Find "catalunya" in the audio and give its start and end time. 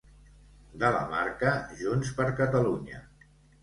2.43-3.09